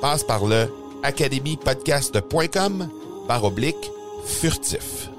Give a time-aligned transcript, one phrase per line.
[0.00, 0.66] Passe par le
[1.02, 2.88] academypodcast.com
[3.28, 3.90] par oblique
[4.24, 5.10] furtif.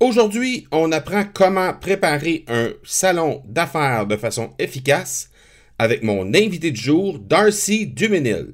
[0.00, 5.30] Aujourd'hui, on apprend comment préparer un salon d'affaires de façon efficace
[5.78, 8.52] avec mon invité de jour, Darcy Duménil.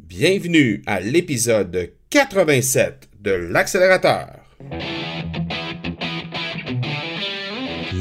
[0.00, 4.40] Bienvenue à l'épisode 87 de l'accélérateur.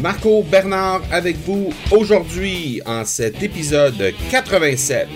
[0.00, 5.08] Marco Bernard avec vous aujourd'hui en cet épisode 87.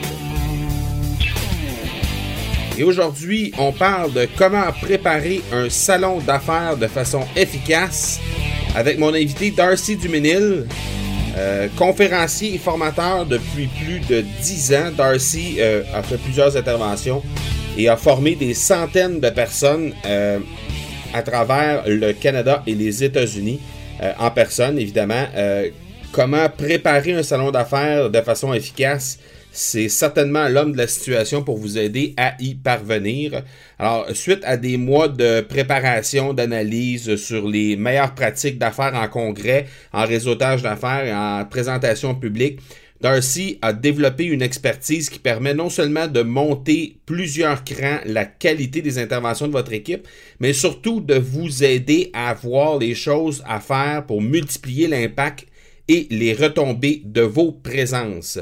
[2.78, 8.18] Et aujourd'hui, on parle de comment préparer un salon d'affaires de façon efficace
[8.74, 10.66] avec mon invité Darcy Duménil,
[11.36, 14.90] euh, conférencier et formateur depuis plus de 10 ans.
[14.96, 17.22] Darcy euh, a fait plusieurs interventions
[17.78, 20.40] et a formé des centaines de personnes euh,
[21.14, 23.60] à travers le Canada et les États-Unis.
[24.00, 25.26] Euh, en personne, évidemment.
[25.34, 25.68] Euh,
[26.12, 29.18] comment préparer un salon d'affaires de façon efficace?
[29.54, 33.42] C'est certainement l'homme de la situation pour vous aider à y parvenir.
[33.78, 39.66] Alors, suite à des mois de préparation, d'analyse sur les meilleures pratiques d'affaires en congrès,
[39.92, 42.60] en réseautage d'affaires en présentation publique,
[43.02, 48.80] Darcy a développé une expertise qui permet non seulement de monter plusieurs crans la qualité
[48.80, 50.06] des interventions de votre équipe,
[50.38, 55.48] mais surtout de vous aider à avoir les choses à faire pour multiplier l'impact
[55.88, 58.38] et les retombées de vos présences.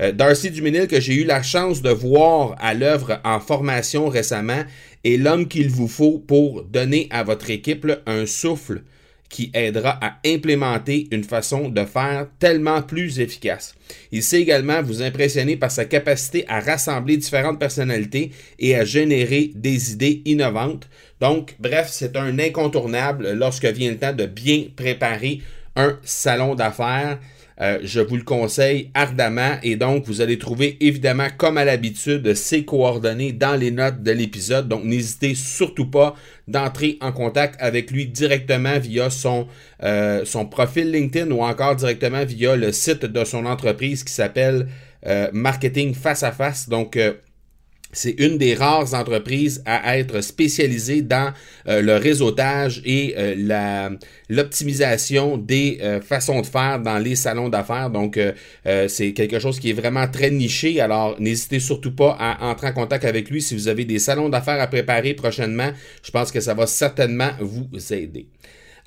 [0.00, 4.62] Euh, Darcy Duménil, que j'ai eu la chance de voir à l'œuvre en formation récemment,
[5.04, 8.82] est l'homme qu'il vous faut pour donner à votre équipe un souffle
[9.28, 13.74] qui aidera à implémenter une façon de faire tellement plus efficace.
[14.12, 19.50] Il sait également vous impressionner par sa capacité à rassembler différentes personnalités et à générer
[19.54, 20.88] des idées innovantes.
[21.20, 25.40] Donc, bref, c'est un incontournable lorsque vient le temps de bien préparer
[25.76, 27.18] un salon d'affaires.
[27.60, 32.34] Euh, je vous le conseille ardemment et donc vous allez trouver évidemment comme à l'habitude
[32.34, 34.66] ses coordonnées dans les notes de l'épisode.
[34.68, 36.16] Donc n'hésitez surtout pas
[36.48, 39.46] d'entrer en contact avec lui directement via son,
[39.84, 44.66] euh, son profil LinkedIn ou encore directement via le site de son entreprise qui s'appelle
[45.06, 46.68] euh, Marketing Face à Face.
[46.68, 46.98] Donc
[47.94, 51.32] c'est une des rares entreprises à être spécialisée dans
[51.68, 53.90] euh, le réseautage et euh,
[54.28, 57.90] l'optimisation des euh, façons de faire dans les salons d'affaires.
[57.90, 58.18] Donc,
[58.88, 60.80] c'est quelque chose qui est vraiment très niché.
[60.80, 64.28] Alors, n'hésitez surtout pas à entrer en contact avec lui si vous avez des salons
[64.28, 65.70] d'affaires à préparer prochainement.
[66.02, 68.26] Je pense que ça va certainement vous aider.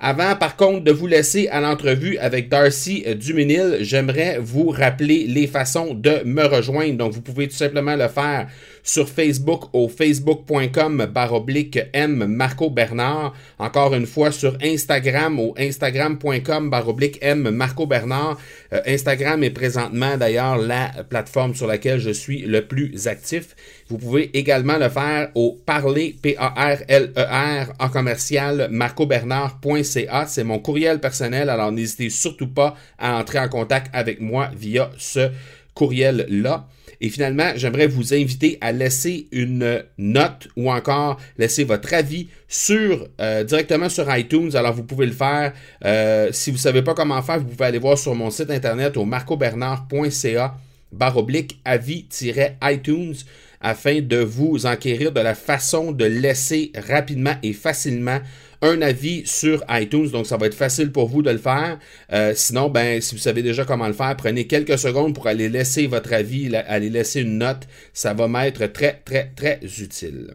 [0.00, 5.48] Avant, par contre, de vous laisser à l'entrevue avec Darcy Duménil, j'aimerais vous rappeler les
[5.48, 6.98] façons de me rejoindre.
[6.98, 8.46] Donc, vous pouvez tout simplement le faire
[8.88, 13.34] sur Facebook au facebook.com baroblique M Marco Bernard.
[13.58, 18.38] Encore une fois sur Instagram au instagram.com baroblique M Marco Bernard.
[18.72, 23.54] Euh, Instagram est présentement d'ailleurs la plateforme sur laquelle je suis le plus actif.
[23.90, 30.26] Vous pouvez également le faire au parler, P-A-R-L-E-R, e en commercial, marcobernard.ca.
[30.26, 34.90] C'est mon courriel personnel, alors n'hésitez surtout pas à entrer en contact avec moi via
[34.96, 35.30] ce
[35.74, 36.66] courriel-là.
[37.00, 43.06] Et finalement, j'aimerais vous inviter à laisser une note ou encore laisser votre avis sur
[43.20, 44.50] euh, directement sur iTunes.
[44.54, 45.52] Alors vous pouvez le faire.
[45.84, 48.50] Euh, si vous ne savez pas comment faire, vous pouvez aller voir sur mon site
[48.50, 50.56] internet au marcobernard.ca
[50.90, 53.14] baroblique avis-iTunes
[53.60, 58.20] afin de vous enquérir de la façon de laisser rapidement et facilement
[58.62, 61.78] un avis sur iTunes, donc ça va être facile pour vous de le faire.
[62.12, 65.48] Euh, sinon, ben, si vous savez déjà comment le faire, prenez quelques secondes pour aller
[65.48, 67.68] laisser votre avis, aller laisser une note.
[67.92, 70.34] Ça va m'être très, très, très utile.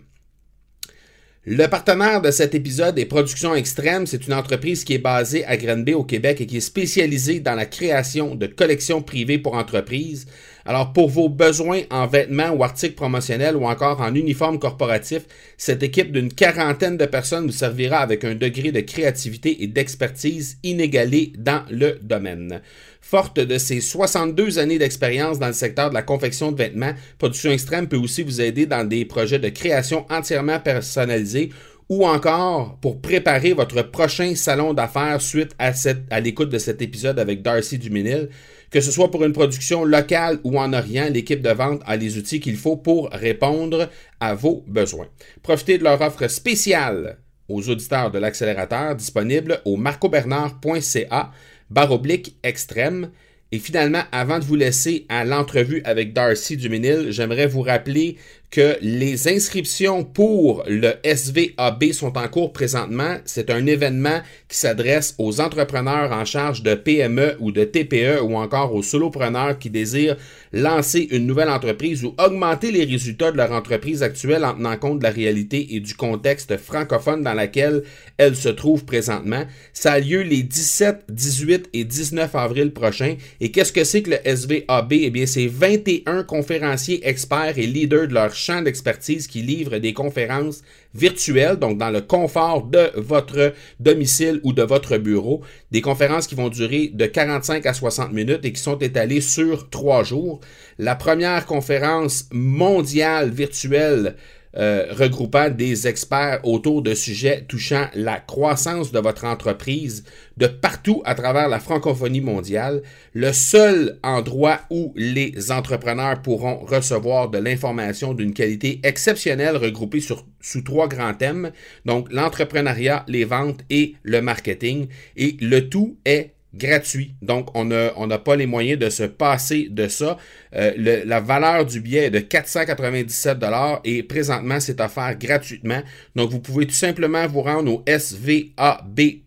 [1.45, 4.07] Le partenaire de cet épisode est Production Extrême.
[4.07, 7.55] C'est une entreprise qui est basée à Granby au Québec et qui est spécialisée dans
[7.55, 10.25] la création de collections privées pour entreprises.
[10.65, 15.23] Alors, pour vos besoins en vêtements ou articles promotionnels ou encore en uniforme corporatif,
[15.57, 20.57] cette équipe d'une quarantaine de personnes vous servira avec un degré de créativité et d'expertise
[20.63, 22.61] inégalé dans le domaine.
[23.01, 27.51] Forte de ses 62 années d'expérience dans le secteur de la confection de vêtements, Production
[27.51, 31.49] Extrême peut aussi vous aider dans des projets de création entièrement personnalisés
[31.89, 35.73] ou encore pour préparer votre prochain salon d'affaires suite à,
[36.09, 38.29] à l'écoute de cet épisode avec Darcy Duménil.
[38.73, 42.17] Que ce soit pour une production locale ou en Orient, l'équipe de vente a les
[42.17, 43.87] outils qu'il faut pour répondre
[44.19, 45.05] à vos besoins.
[45.43, 51.31] Profitez de leur offre spéciale aux auditeurs de l'accélérateur disponible au marcobernard.ca
[51.69, 53.11] baroblique extrême.
[53.51, 58.17] Et finalement, avant de vous laisser à l'entrevue avec Darcy Duménil, j'aimerais vous rappeler
[58.53, 63.17] que les inscriptions pour le SVAB sont en cours présentement.
[63.25, 68.35] C'est un événement qui s'adresse aux entrepreneurs en charge de PME ou de TPE ou
[68.35, 70.17] encore aux solopreneurs qui désirent
[70.51, 74.99] lancer une nouvelle entreprise ou augmenter les résultats de leur entreprise actuelle en tenant compte
[74.99, 77.81] de la réalité et du contexte francophone dans lequel
[78.19, 79.45] elle se trouve présentement.
[79.73, 83.15] Ça a lieu les 17, 18 et 19 avril prochains.
[83.41, 84.93] Et qu'est-ce que c'est que le SVAB?
[84.93, 89.93] Eh bien, c'est 21 conférenciers experts et leaders de leur champ d'expertise qui livre des
[89.93, 90.61] conférences
[90.93, 95.41] virtuelles, donc dans le confort de votre domicile ou de votre bureau.
[95.71, 99.69] Des conférences qui vont durer de 45 à 60 minutes et qui sont étalées sur
[99.69, 100.39] trois jours.
[100.77, 104.15] La première conférence mondiale virtuelle
[104.55, 110.03] euh, regroupant des experts autour de sujets touchant la croissance de votre entreprise
[110.37, 112.83] de partout à travers la francophonie mondiale,
[113.13, 120.25] le seul endroit où les entrepreneurs pourront recevoir de l'information d'une qualité exceptionnelle regroupée sur,
[120.39, 121.51] sous trois grands thèmes,
[121.85, 127.15] donc l'entrepreneuriat, les ventes et le marketing, et le tout est gratuit.
[127.21, 130.17] Donc, on n'a pas les moyens de se passer de ça.
[130.55, 133.39] Euh, la valeur du billet est de 497
[133.83, 135.81] et présentement, c'est offert gratuitement.
[136.15, 139.23] Donc, vous pouvez tout simplement vous rendre au svab.biz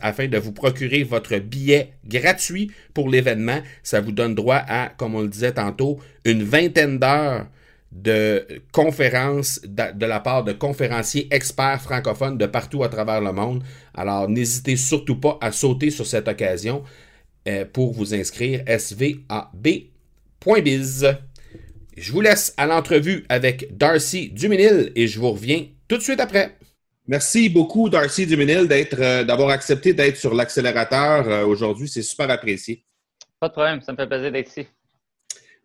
[0.00, 3.60] afin de vous procurer votre billet gratuit pour l'événement.
[3.82, 7.46] Ça vous donne droit à, comme on le disait tantôt, une vingtaine d'heures
[7.92, 13.64] de conférences de, la part de conférenciers experts francophones de partout à travers le monde.
[13.94, 16.84] Alors, n'hésitez surtout pas à sauter sur cette occasion
[17.48, 19.88] euh, pour vous inscrire svab.biz.
[21.96, 26.20] Je vous laisse à l'entrevue avec Darcy Duminil et je vous reviens tout de suite
[26.20, 26.56] après.
[27.08, 31.88] Merci beaucoup, Darcy Duminil, d'être, euh, d'avoir accepté d'être sur l'accélérateur euh, aujourd'hui.
[31.88, 32.84] C'est super apprécié.
[33.40, 34.68] Pas de problème, ça me fait plaisir d'être ici.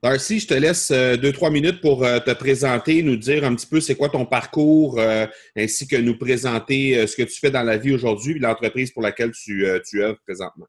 [0.04, 3.56] Darcy, je te laisse euh, deux, trois minutes pour euh, te présenter, nous dire un
[3.56, 7.52] petit peu c'est quoi ton parcours, euh, ainsi que nous présenter ce que tu fais
[7.52, 10.66] dans la vie aujourd'hui et l'entreprise pour laquelle tu, tu œuvres présentement.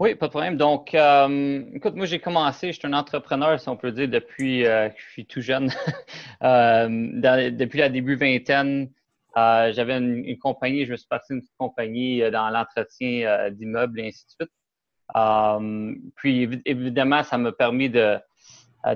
[0.00, 0.56] Oui, pas de problème.
[0.56, 4.90] Donc, écoute, moi, j'ai commencé, je suis un entrepreneur, si on peut dire, depuis que
[4.96, 5.70] je suis tout jeune.
[6.42, 8.90] depuis la début vingtaine,
[9.36, 14.30] j'avais une, compagnie, je me suis parti d'une compagnie dans l'entretien d'immeubles et ainsi de
[14.30, 14.52] suite.
[15.14, 18.18] Euh, puis évidemment, ça m'a permis de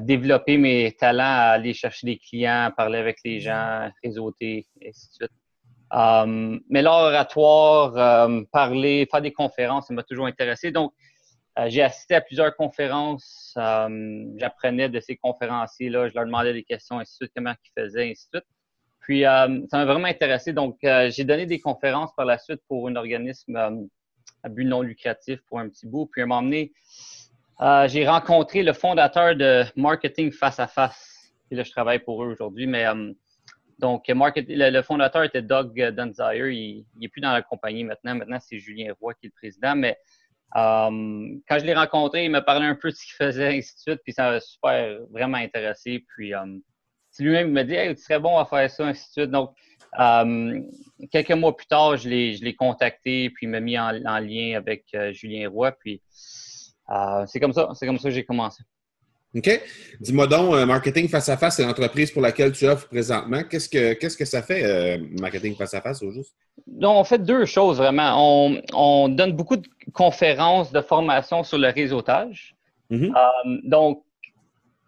[0.00, 5.14] développer mes talents, aller chercher des clients, parler avec les gens, réseauter, et ainsi de
[5.14, 5.32] suite.
[5.92, 10.70] Euh, mais l'oratoire, euh, parler, faire des conférences, ça m'a toujours intéressé.
[10.70, 10.92] Donc,
[11.66, 13.52] j'ai assisté à plusieurs conférences.
[14.36, 16.08] J'apprenais de ces conférenciers-là.
[16.08, 18.48] Je leur demandais des questions, ainsi de suite, comment ils faisaient, ainsi de suite.
[19.00, 20.54] Puis, ça m'a vraiment intéressé.
[20.54, 23.88] Donc, j'ai donné des conférences par la suite pour un organisme
[24.42, 26.06] à but non lucratif pour un petit bout.
[26.06, 26.72] Puis à un moment donné,
[27.60, 31.32] euh, j'ai rencontré le fondateur de Marketing Face à Face.
[31.48, 32.66] Puis là, je travaille pour eux aujourd'hui.
[32.66, 32.86] Mais
[33.78, 36.48] donc, le, fondateur était Doug Dunzire.
[36.48, 38.14] Il n'est plus dans la compagnie maintenant.
[38.14, 39.74] Maintenant, c'est Julien Roy qui est le président.
[39.74, 39.98] Mais
[40.54, 43.80] quand je l'ai rencontré, il m'a parlé un peu de ce qu'il faisait, ainsi de
[43.80, 44.00] suite.
[44.04, 46.04] Puis ça m'a super vraiment intéressé.
[46.14, 46.32] Puis
[47.22, 49.30] lui-même m'a dit hey, tu serais bon à faire ça, ainsi de suite.
[49.30, 49.50] Donc,
[49.98, 50.60] euh,
[51.10, 55.12] quelques mois plus tard, je l'ai contacté, puis il m'a mis en, lien avec euh,
[55.12, 56.00] Julien Roy, puis
[56.90, 58.62] euh, c'est comme ça, c'est comme ça que j'ai commencé.
[59.32, 59.48] OK.
[60.00, 63.44] Dis-moi donc, marketing face à face, c'est l'entreprise pour laquelle tu offres présentement.
[63.44, 66.34] Qu'est-ce que qu'est-ce que ça fait, marketing face à face au juste?
[66.66, 68.14] Donc, on fait deux choses vraiment.
[68.16, 72.56] On, on, donne beaucoup de conférences, de formations sur le réseautage.
[72.90, 73.68] Mm-hmm.
[73.68, 74.02] donc,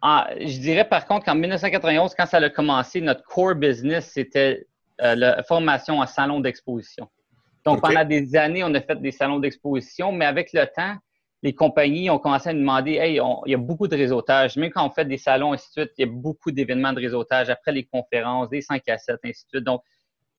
[0.03, 4.67] je dirais par contre qu'en 1991, quand ça a commencé, notre core business, c'était
[5.01, 7.09] euh, la formation en salon d'exposition.
[7.65, 10.95] Donc, pendant des années, on a fait des salons d'exposition, mais avec le temps,
[11.41, 14.57] les compagnies ont commencé à nous demander Hey, il y a beaucoup de réseautage.
[14.57, 16.99] Même quand on fait des salons, ainsi de suite, il y a beaucoup d'événements de
[16.99, 19.63] réseautage après les conférences, des 5 à 7, ainsi de suite.
[19.63, 19.81] Donc,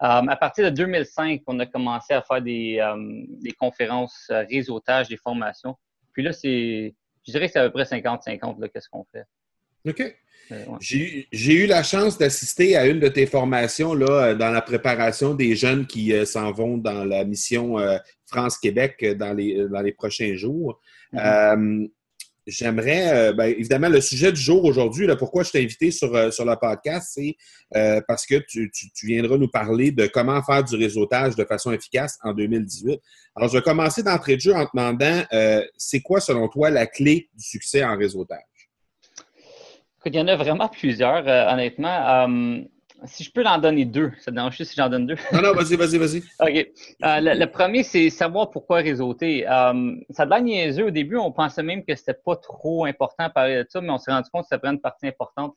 [0.02, 5.08] euh, à partir de 2005, on a commencé à faire des, euh, des conférences réseautage,
[5.08, 5.76] des formations.
[6.12, 6.94] Puis là, c'est,
[7.26, 9.24] je dirais que c'est à peu près 50-50, qu'est-ce qu'on fait.
[9.86, 10.14] OK.
[10.80, 15.34] J'ai eu la chance d'assister à une de tes formations là, euh, dans la préparation
[15.34, 19.92] des jeunes qui euh, s'en vont dans la mission euh, France-Québec dans les, dans les
[19.92, 20.80] prochains jours.
[21.12, 21.90] Mm-hmm.
[22.46, 26.54] J'aimerais, ben, évidemment, le sujet du jour aujourd'hui, pourquoi je t'ai invité sur, sur le
[26.56, 27.36] podcast, c'est
[28.06, 32.18] parce que tu, tu, viendras nous parler de comment faire du réseautage de façon efficace
[32.22, 33.00] en 2018.
[33.34, 35.22] Alors, je vais commencer d'entrée de jeu en te demandant,
[35.78, 38.44] c'est quoi, selon toi, la clé du succès en réseautage?
[40.06, 42.28] Il y en a vraiment plusieurs, euh, honnêtement.
[42.28, 42.60] Euh,
[43.06, 45.16] si je peux en donner deux, ça te dérange si j'en donne deux?
[45.32, 46.18] Non, non, vas-y, vas-y, vas-y.
[46.40, 46.66] OK.
[47.04, 49.44] Euh, le, premier, c'est savoir pourquoi réseauter.
[49.44, 50.86] ça a l'air niaiseux.
[50.86, 53.90] Au début, on pensait même que c'était pas trop important de parler de ça, mais
[53.90, 55.54] on s'est rendu compte que ça prend une partie importante.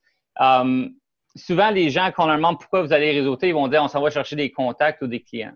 [1.36, 3.88] souvent, les gens, quand on leur demande pourquoi vous allez réseauter, ils vont dire on
[3.88, 5.54] s'en va chercher des contacts ou des clients.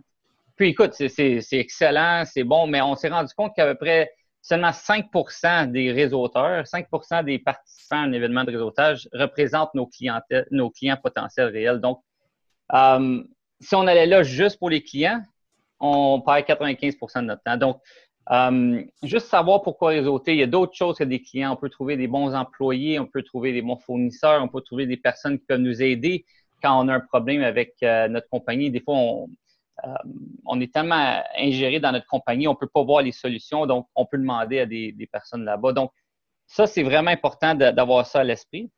[0.55, 4.71] Puis écoute, c'est excellent, c'est bon, mais on s'est rendu compte qu'à peu près seulement
[4.71, 9.89] 5% des réseauteurs, 5% des participants à un événement de réseautage représentent nos,
[10.51, 11.79] nos clients potentiels réels.
[11.79, 11.99] Donc,
[12.73, 13.23] euh,
[13.59, 15.21] si on allait là juste pour les clients,
[15.79, 17.57] on perd 95% de notre temps.
[17.57, 17.77] Donc,
[18.31, 20.33] euh, juste savoir pourquoi réseauter.
[20.33, 21.53] Il y a d'autres choses que des clients.
[21.53, 24.85] On peut trouver des bons employés, on peut trouver des bons fournisseurs, on peut trouver
[24.85, 26.25] des personnes qui peuvent nous aider
[26.61, 28.69] quand on a un problème avec euh, notre compagnie.
[28.69, 29.27] Des fois, on,
[30.45, 33.87] on est tellement ingéré dans notre compagnie, on ne peut pas voir les solutions, donc
[33.95, 35.73] on peut demander à des, personnes là-bas.
[35.73, 35.91] Donc,
[36.47, 38.69] ça, c'est vraiment important d'avoir ça à l'esprit.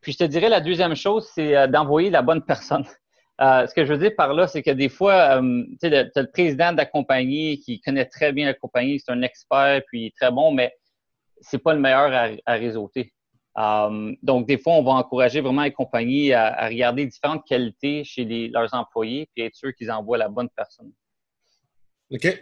[0.00, 2.84] Puis, je te dirais, la deuxième chose, c'est euh, d'envoyer la bonne personne.
[3.40, 5.40] Euh, ce que je veux dire par là, c'est que des fois,
[5.80, 9.22] tu as le président de la compagnie qui connaît très bien la compagnie, c'est un
[9.22, 10.72] expert, puis très bon, mais
[11.40, 13.12] c'est pas le meilleur à, à réseauter.
[13.56, 18.24] Um, donc, des fois, on va encourager vraiment les compagnies à, regarder différentes qualités chez
[18.48, 20.90] leurs employés et être sûr qu'ils envoient la bonne personne.
[22.10, 22.40] OK.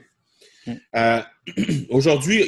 [0.66, 0.72] Mm.
[0.96, 1.20] Euh,
[1.90, 2.42] aujourd'hui,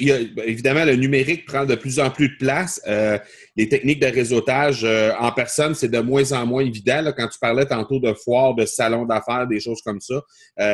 [0.45, 2.81] évidemment, le numérique prend de plus en plus de place.
[2.87, 3.19] Euh,
[3.57, 7.13] les techniques de réseautage euh, en personne, c'est de moins en moins évident.
[7.17, 10.23] quand tu parlais tantôt de foires, de salons d'affaires, des choses comme ça,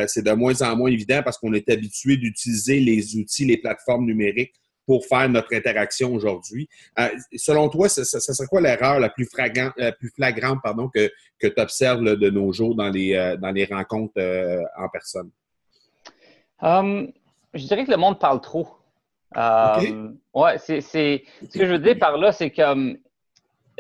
[0.07, 4.05] c'est de moins en moins évident parce qu'on est habitué d'utiliser les outils, les plateformes
[4.05, 4.55] numériques
[4.87, 6.69] pour faire notre interaction aujourd'hui.
[6.99, 11.47] Euh, selon toi, ce, serait quoi l'erreur la plus, flagrante, plus flagrante pardon, que, que
[11.47, 15.31] tu observes de nos jours dans les, euh, dans les rencontres euh, en personne?
[16.61, 17.13] Um,
[17.55, 18.69] je dirais que le monde parle trop.
[19.35, 22.99] Um, ouais, c'est, ce que je veux dire par là, c'est que um,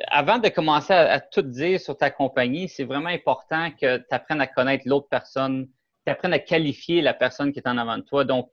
[0.06, 4.40] avant de commencer à, tout dire sur ta compagnie, c'est vraiment important que tu apprennes
[4.40, 5.68] à connaître l'autre personne,
[6.06, 8.24] tu apprennes à qualifier la personne qui est en avant de toi.
[8.24, 8.48] Donc,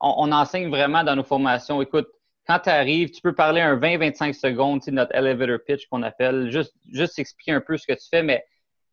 [0.00, 1.80] on, enseigne vraiment dans nos formations.
[1.82, 2.08] Écoute,
[2.46, 6.50] quand tu arrives, tu peux parler un 20-25 secondes, tu notre elevator pitch qu'on appelle,
[6.50, 8.44] juste, juste expliquer un peu ce que tu fais, mais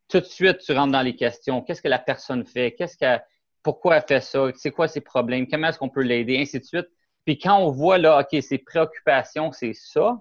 [0.07, 1.61] tout de suite, tu rentres dans les questions.
[1.61, 2.73] Qu'est-ce que la personne fait?
[2.73, 3.21] Qu'est-ce que,
[3.63, 4.47] pourquoi elle fait ça?
[4.55, 5.47] C'est quoi ses problèmes?
[5.47, 6.37] Comment est-ce qu'on peut l'aider?
[6.39, 6.87] Ainsi de suite.
[7.25, 10.19] Puis quand on voit là, OK, ses préoccupations, c'est ça,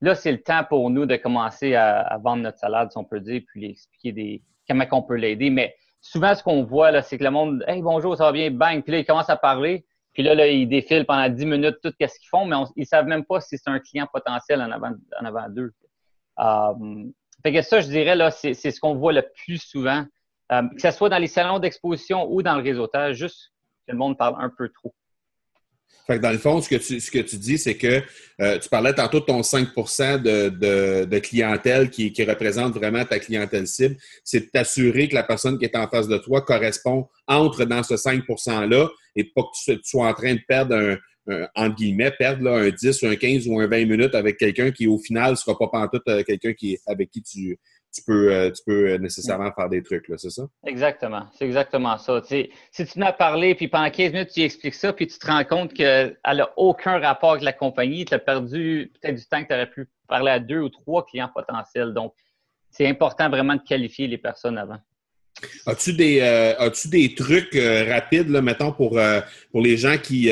[0.00, 3.20] là, c'est le temps pour nous de commencer à, vendre notre salade, si on peut
[3.20, 5.50] dire, puis expliquer des, comment on peut l'aider.
[5.50, 8.50] Mais souvent, ce qu'on voit, là, c'est que le monde, hey, bonjour, ça va bien,
[8.50, 9.86] bang, puis là, il commence à parler.
[10.14, 12.86] Puis là, là, ils défilent pendant 10 minutes tout ce qu'ils font, mais ils ne
[12.86, 15.72] savent même pas si c'est un client potentiel en avant, en avant d'eux.
[16.38, 17.04] Euh,
[17.42, 20.04] fait que ça, je dirais, là, c'est, ce qu'on voit le plus souvent,
[20.52, 23.52] euh, que ce soit dans les salons d'exposition ou dans le réseautage, juste
[23.86, 24.94] que le monde parle un peu trop.
[26.06, 28.02] Fait que dans le fond, ce que tu, ce que tu dis, c'est que
[28.40, 29.68] euh, tu parlais tantôt de ton 5
[30.22, 33.96] de, de, clientèle qui, représente vraiment ta clientèle cible.
[34.22, 37.82] C'est de t'assurer que la personne qui est en face de toi correspond, entre dans
[37.82, 40.98] ce 5 %-là et pas que tu, sois en train de perdre
[41.54, 44.86] entre guillemets, perdre un 10 ou un 15 ou un 20 minutes avec quelqu'un qui,
[44.86, 47.58] au final, ne sera pas pantoute quelqu'un qui, avec qui tu,
[47.94, 50.42] tu peux, euh, tu peux euh, nécessairement faire des trucs, c'est ça?
[50.66, 51.26] Exactement.
[51.34, 52.20] C'est exactement ça.
[52.24, 55.44] si tu m'as parlé, puis pendant 15 minutes, tu expliques ça, puis tu te rends
[55.44, 59.48] compte qu'elle n'a aucun rapport avec la compagnie, tu as perdu peut-être du temps que
[59.48, 61.94] tu aurais pu parler à deux ou trois clients potentiels.
[61.94, 62.14] Donc,
[62.70, 64.78] c'est important vraiment de qualifier les personnes avant.
[65.66, 69.20] As-tu des, euh, as des trucs euh, rapides, là, mettons, pour, euh,
[69.50, 70.30] pour les gens qui,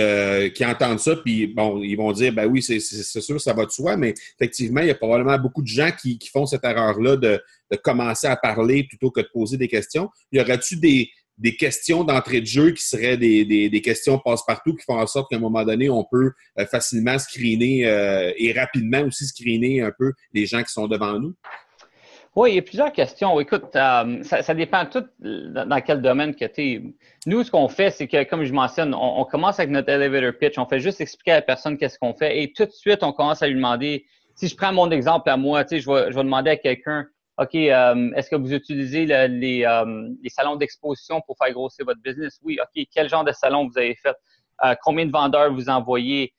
[0.54, 3.70] qui entendent ça, puis bon, ils vont dire, ben oui, c'est sûr, ça va de
[3.70, 7.40] soi, mais effectivement, il y a probablement beaucoup de gens qui, font cette erreur-là de,
[7.82, 10.10] commencer à parler plutôt que de poser des questions.
[10.30, 14.84] Y aurait-tu des, des questions d'entrée de jeu qui seraient des, des, questions passe-partout qui
[14.84, 16.32] font en sorte qu'à un moment donné, on peut
[16.70, 17.82] facilement screener
[18.36, 21.34] et rapidement aussi screener un peu les gens qui sont devant nous?
[22.34, 23.38] Oui, il y a plusieurs questions.
[23.40, 26.82] Écoute, euh, ça, dépend tout dans, quel domaine que tu es.
[27.26, 30.56] Nous, ce qu'on fait, c'est que, comme je mentionne, on, commence avec notre elevator pitch.
[30.56, 33.12] On fait juste expliquer à la personne qu'est-ce qu'on fait et tout de suite, on
[33.12, 34.06] commence à lui demander.
[34.34, 36.56] Si je prends mon exemple à moi, tu sais, je vais, je vais demander à
[36.56, 41.84] quelqu'un, OK, euh, est-ce que vous utilisez les, euh, les, salons d'exposition pour faire grossir
[41.84, 42.38] votre business?
[42.42, 42.58] Oui.
[42.62, 44.16] OK, quel genre de salon vous avez fait?
[44.82, 46.32] combien de vendeurs vous envoyez?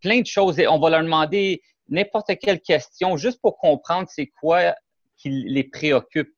[0.00, 0.58] plein de choses.
[0.58, 4.74] Et on va leur demander n'importe quelle question juste pour comprendre c'est quoi
[5.18, 6.32] qui les préoccupe.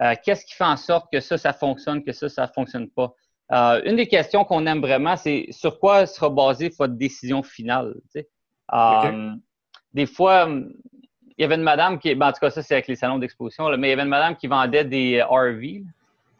[0.00, 2.90] Euh, qu'est-ce qui fait en sorte que ça, ça fonctionne, que ça, ça ne fonctionne
[2.90, 3.14] pas?
[3.52, 7.94] Euh, une des questions qu'on aime vraiment, c'est sur quoi sera basée votre décision finale.
[8.72, 9.32] Euh,
[9.92, 12.88] des fois, il y avait une madame qui, ben, en tout cas, ça c'est avec
[12.88, 15.84] les salons d'exposition, mais il y avait une madame qui vendait des RV.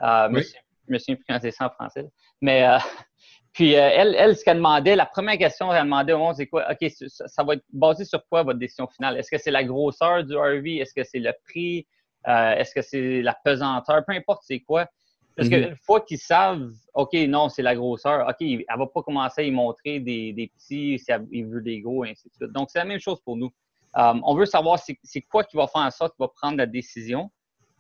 [0.01, 2.07] Je me souviens plus quand c'est ça en français.
[2.41, 2.67] Mais
[3.55, 6.67] puis elle, elle, ce qu'elle demandait, la première question qu'elle demandait au monde, c'est quoi?
[6.71, 9.17] OK, ça, va être basé sur quoi votre décision finale?
[9.17, 10.79] Est-ce que c'est la grosseur du RV?
[10.79, 11.87] Est-ce que c'est le prix?
[12.27, 14.05] Euh, est-ce que c'est la pesanteur?
[14.05, 14.89] Peu importe c'est quoi.
[15.37, 15.67] Parce mhm.
[15.67, 19.43] qu'une fois qu'ils savent, OK, non, c'est la grosseur, OK, elle ne va pas commencer
[19.43, 22.53] à y montrer des, des petits, si elle veut des gros, et ainsi de suite.
[22.53, 23.53] Donc, c'est la même chose pour nous.
[23.97, 26.67] Euh, on veut savoir c'est quoi qui va faire en sorte qu'il va prendre la
[26.67, 27.31] décision.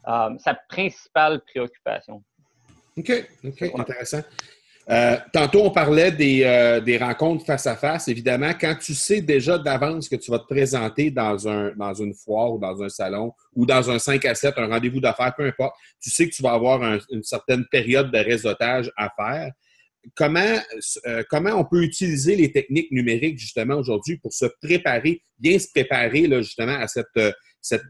[0.07, 2.23] Euh, sa principale préoccupation.
[2.97, 3.11] OK,
[3.45, 4.21] OK, intéressant.
[4.91, 6.13] Euh, tantôt, on parlait
[6.45, 8.09] euh, des, rencontres face à face.
[8.09, 12.53] Évidemment, quand tu sais déjà d'avance que tu vas te présenter dans, un, une foire
[12.53, 15.75] ou dans un salon ou dans un 5 à 7, un rendez-vous d'affaires, peu importe,
[16.01, 19.53] tu sais que tu vas avoir une certaine période de réseautage à faire.
[20.15, 20.59] Comment,
[21.07, 25.69] euh, comment on peut utiliser les techniques numériques justement aujourd'hui pour se préparer, bien se
[25.73, 27.07] préparer justement à cette,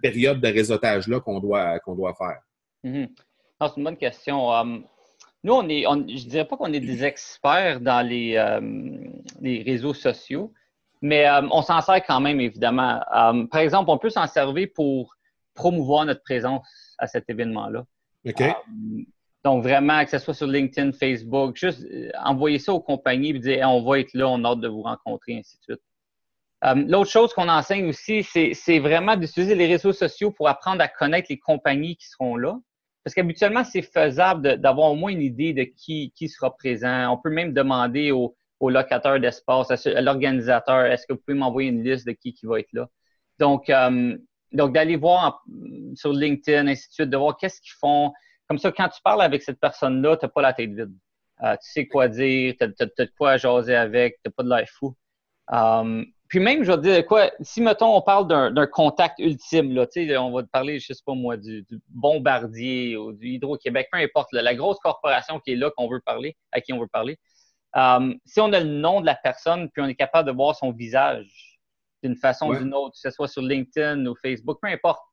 [0.00, 2.38] période de réseautage-là qu'on doit, doit faire?
[2.84, 3.08] Mm-hmm.
[3.60, 4.48] C'est une bonne question.
[4.52, 4.84] Um,
[5.44, 8.60] nous, on est, je ne dirais pas qu'on est des experts dans les, euh,
[9.42, 10.54] les réseaux sociaux,
[11.02, 12.98] mais euh, on s'en sert quand même, évidemment.
[13.14, 15.14] Euh, par exemple, on peut s'en servir pour
[15.52, 16.66] promouvoir notre présence
[16.98, 17.84] à cet événement-là.
[18.26, 18.42] OK.
[19.44, 21.86] donc, vraiment, que ce soit sur LinkedIn, Facebook, juste
[22.24, 24.80] envoyer ça aux compagnies et dire on va être là, on a hâte de vous
[24.80, 26.88] rencontrer, ainsi de suite.
[26.88, 31.26] L'autre chose qu'on enseigne aussi, c'est vraiment d'utiliser les réseaux sociaux pour apprendre à connaître
[31.28, 32.58] les compagnies qui seront là.
[33.04, 37.12] Parce qu'habituellement, c'est faisable d'avoir au moins une idée de qui, qui sera présent.
[37.12, 41.68] On peut même demander au, au locataire d'espace, à, l'organisateur, est-ce que vous pouvez m'envoyer
[41.68, 42.88] une liste de qui, qui va être là?
[43.38, 44.16] Donc, euh,
[44.52, 45.44] donc d'aller voir
[45.94, 48.12] sur LinkedIn, ainsi de suite, de voir qu'est-ce qu'ils font.
[48.48, 50.94] Comme ça, quand tu parles avec cette personne-là, tu n'as pas la tête vide.
[51.42, 54.48] Euh, tu sais quoi dire, tu as, de quoi jaser avec, tu n'as pas de
[54.48, 54.96] l'air fou.
[55.52, 59.72] Euh, puis même, je vais te dire quoi, si, mettons, on parle d'un contact ultime,
[59.72, 59.86] là,
[60.20, 64.32] on va te parler, je sais pas moi, du, Bombardier ou du Hydro-Québec, peu importe,
[64.32, 67.18] la grosse corporation qui est là, qu'on veut parler, à qui on veut parler.
[67.76, 70.56] Euh, si on a le nom de la personne, puis on est capable de voir
[70.56, 71.60] son visage
[72.02, 75.04] d'une façon ou d'une autre, que ce soit sur LinkedIn ou Facebook, peu importe.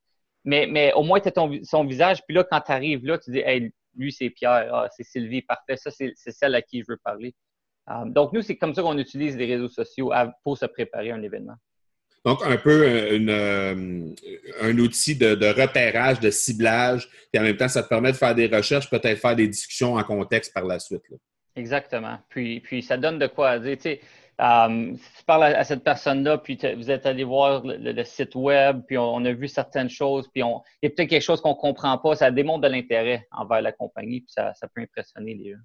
[0.44, 3.30] Mais, mais au moins, tu as son visage, puis là, quand tu arrives là, tu
[3.30, 6.86] dis, hey, lui, c'est Pierre, ah, c'est Sylvie, parfait, ça, c'est celle à qui je
[6.88, 7.32] veux parler.
[7.90, 10.12] Euh, donc, nous, c'est comme ça qu'on utilise les réseaux sociaux
[10.44, 11.54] pour se préparer à un événement.
[12.24, 14.14] Donc, un peu euh, euh,
[14.60, 18.34] un outil de, repérage, de ciblage, et en même temps, ça te permet de faire
[18.34, 21.02] des recherches, peut-être faire des discussions en contexte par la suite.
[21.56, 22.18] Exactement.
[22.28, 23.76] Puis, puis, ça donne de quoi dire.
[23.76, 24.00] Tu sais,
[24.38, 28.96] si tu parles à, cette personne-là, puis vous êtes allé voir le, site web, puis
[28.96, 31.60] on, a vu certaines choses, puis on, il y a peut-être quelque chose qu'on ne
[31.60, 35.50] comprend pas, ça démontre de l'intérêt envers la compagnie, puis ça, ça peut impressionner les
[35.50, 35.58] gens.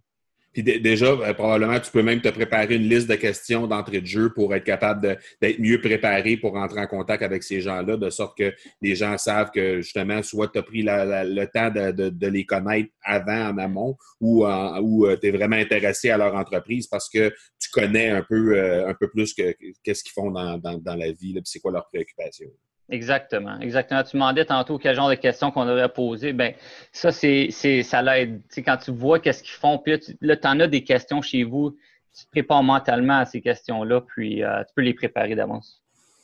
[0.57, 4.07] Puis déjà, euh, probablement, tu peux même te préparer une liste de questions d'entrée de
[4.07, 8.09] jeu pour être capable d'être mieux préparé pour rentrer en contact avec ces gens-là, de
[8.09, 12.43] sorte que les gens savent que justement, soit tu as pris le temps de, les
[12.43, 17.31] connaître avant, en amont, ou, euh, tu es vraiment intéressé à leur entreprise parce que
[17.59, 21.39] tu connais un peu, euh, un peu plus que qu'est-ce qu'ils font dans, la vie,
[21.43, 22.49] c'est quoi leurs préoccupations.
[22.89, 24.03] Exactement, exactement.
[24.03, 26.31] Tu demandais tantôt quel genre de questions qu'on devrait poser.
[26.31, 26.53] Ben,
[26.93, 27.51] ça, c'est,
[27.83, 28.41] ça l'aide.
[28.57, 31.75] Quand tu vois qu'est-ce qu'ils font, puis là, tu en as des questions chez vous
[32.17, 35.83] tu te prépares mentalement à ces questions-là, puis euh, tu peux les préparer d'avance.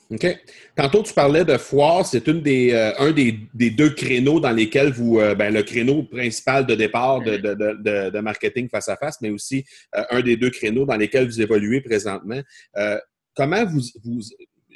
[0.10, 0.26] OK.
[0.76, 2.06] Tantôt, tu parlais de foire.
[2.06, 3.32] C'est une des, euh, un des,
[3.69, 8.69] deux créneaux dans lesquels vous, euh, ben, le créneau principal de départ de, de, marketing
[8.69, 12.41] face à face, mais aussi un des deux créneaux dans lesquels vous évoluez présentement.
[13.36, 14.21] comment vous, vous,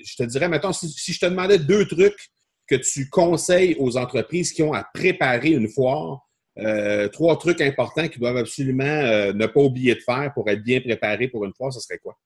[0.07, 2.29] je te dirais, maintenant, si, je te demandais deux trucs
[2.67, 6.27] que tu conseilles aux entreprises qui ont à préparer une foire,
[6.59, 10.63] euh, trois trucs importants qu'ils doivent absolument euh, ne pas oublier de faire pour être
[10.63, 12.17] bien préparés pour une foire, ce serait quoi?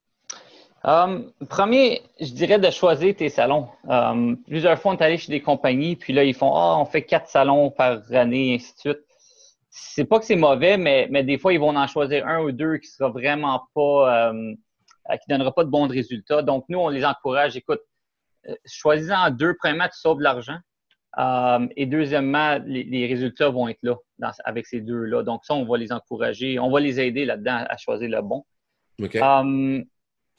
[0.84, 3.67] Um, premier, je dirais de choisir tes salons.
[3.88, 6.86] Um, plusieurs fois, on est allé chez des compagnies, puis là, ils font Ah, on
[6.86, 9.06] fait quatre salons par année, et ainsi de suite.
[9.70, 12.52] C'est pas que c'est mauvais, mais, mais des fois, ils vont en choisir un ou
[12.52, 14.58] deux qui sera vraiment pas, um,
[15.17, 16.41] qui donnera pas de bons résultats.
[16.41, 17.56] Donc, nous, on les encourage.
[17.56, 17.82] Écoute,
[18.47, 19.56] euh, choisis-en deux.
[19.58, 20.58] Premièrement, tu sauves de l'argent.
[21.17, 23.95] Euh, et deuxièmement, les, résultats vont être là
[24.45, 25.24] avec ces deux-là.
[25.24, 28.45] Donc, ça, on va les encourager, on va les aider là-dedans à choisir le bon.
[29.02, 29.84] Euh,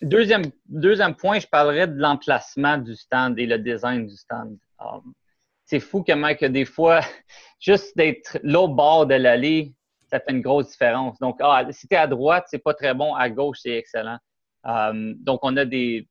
[0.00, 4.56] deuxième, deuxième point, je parlerai de l'emplacement du stand et le design du stand.
[5.64, 7.00] c'est fou comment que des fois,
[7.60, 9.74] juste d'être l'autre bord de l'allée,
[10.08, 11.18] ça fait une grosse différence.
[11.18, 13.14] Donc, ah, si tu es à droite, c'est pas très bon.
[13.14, 14.18] À gauche, c'est excellent.
[14.64, 16.06] Donc, on a des,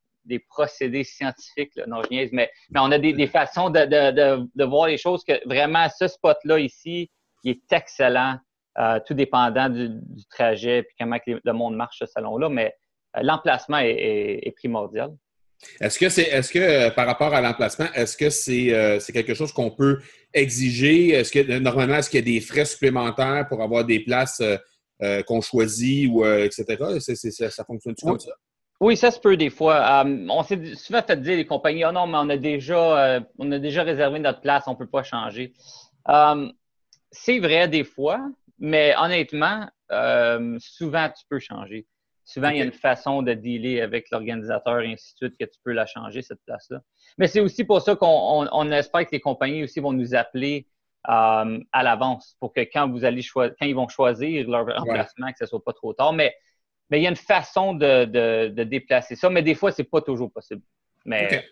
[0.50, 5.34] procédés scientifiques, non, je niaise, mais, on a des, façons de, voir les choses que
[5.48, 7.10] vraiment, ce spot-là ici,
[7.44, 8.38] il est excellent,
[8.80, 9.90] euh, tout dépendant du,
[10.30, 12.74] trajet puis comment le monde marche ce salon-là, mais
[13.18, 15.12] euh, l'emplacement est, primordial.
[15.82, 19.34] Est-ce que c'est est-ce que euh, par rapport à l'emplacement, est-ce que c'est c'est quelque
[19.34, 20.00] chose qu'on peut
[20.34, 21.10] exiger?
[21.10, 24.42] Est-ce que normalement est-ce qu'il y a des frais supplémentaires pour avoir des places
[25.28, 26.78] qu'on choisit ou etc.
[27.50, 28.32] ça fonctionne-tu comme ça?
[28.82, 30.04] Oui, ça se peut des fois.
[30.04, 33.20] Euh, on s'est souvent fait dire les compagnies, oh non, mais on a déjà, euh,
[33.38, 35.54] on a déjà réservé notre place, on ne peut pas changer.
[36.10, 36.50] Euh,
[37.12, 38.20] c'est vrai des fois,
[38.58, 39.70] mais honnêtement,
[40.58, 41.86] souvent tu peux changer.
[42.26, 45.46] Souvent, il y a une façon de dealer avec l'organisateur et ainsi de suite que
[45.46, 46.82] tu peux la changer, cette place-là.
[47.20, 50.66] Mais c'est aussi pour ça qu'on espère que les compagnies aussi vont nous appeler
[51.04, 55.44] à l'avance pour que quand vous allez quand ils vont choisir leur emplacement, que ce
[55.46, 56.14] ne soit pas trop tard.
[56.14, 56.34] Mais
[56.92, 60.02] mais il y a une façon de, déplacer ça, mais des fois, ce n'est pas
[60.02, 60.62] toujours possible.
[61.06, 61.46] Mais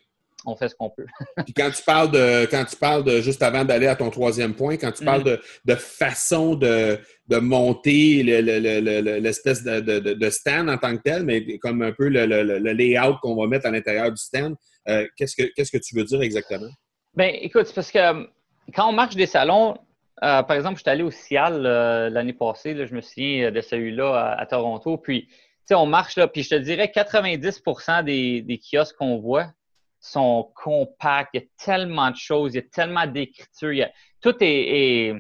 [0.45, 1.05] on fait ce qu'on peut.
[1.45, 4.53] Puis quand tu parles de, quand tu parles de, juste avant d'aller à ton troisième
[4.53, 5.38] point, quand tu parles mm.
[5.65, 12.09] de, façon de, monter l'espèce de, stand en tant que tel, mais comme un peu
[12.09, 14.55] le, layout qu'on va mettre à l'intérieur du stand,
[14.89, 15.35] euh, qu'est-ce
[15.71, 16.69] que tu veux dire exactement?
[17.15, 18.25] Ben, écoute, c'est parce que euh,
[18.73, 19.77] quand on marche des salons,
[20.23, 23.62] euh, par exemple, je suis allé au Cial euh, l'année passée, je me souviens de
[23.62, 24.97] celui-là à, Toronto.
[24.97, 25.29] Puis,
[25.71, 27.62] on marche là, puis je te dirais 90
[28.03, 29.51] des, des kiosques qu'on voit
[29.99, 31.29] sont compacts.
[31.34, 33.86] Il y a tellement de choses, il y a tellement d'écriture.
[34.21, 35.13] Tout est.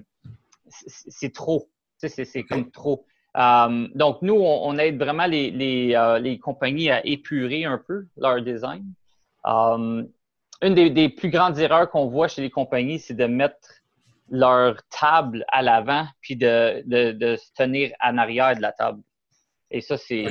[0.67, 1.69] c'est trop.
[1.97, 3.05] C'est comme trop.
[3.37, 8.83] Euh, donc, nous, on, aide vraiment les, les, compagnies à épurer un peu leur design.
[10.61, 13.57] Une des, des, plus grandes erreurs qu'on voit chez les compagnies, c'est de mettre
[14.31, 19.01] leur table à l'avant, puis de, de, se tenir en arrière de la table.
[19.71, 20.25] Et ça, c'est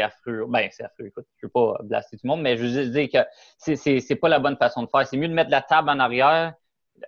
[0.00, 0.46] affreux.
[0.48, 1.06] Ben, c'est affreux.
[1.06, 3.18] Écoute, je ne veux pas blaster tout le monde, mais je veux juste dire que
[3.58, 5.06] c'est n'est pas la bonne façon de faire.
[5.06, 6.54] C'est mieux de mettre la table en arrière,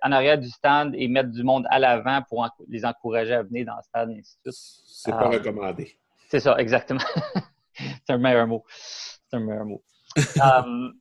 [0.03, 3.65] en arrière du stand et mettre du monde à l'avant pour les encourager à venir
[3.65, 4.83] dans le stade, et ainsi de suite.
[4.85, 5.97] C'est pas euh, recommandé.
[6.29, 6.99] C'est ça, exactement.
[7.73, 8.63] c'est un meilleur mot.
[8.69, 9.83] C'est un meilleur mot.
[10.17, 10.91] Euh,